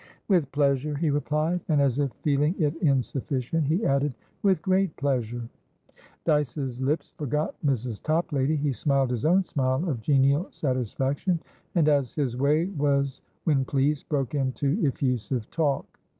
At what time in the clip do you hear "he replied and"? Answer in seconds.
0.97-1.79